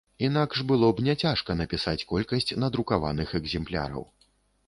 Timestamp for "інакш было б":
0.27-1.03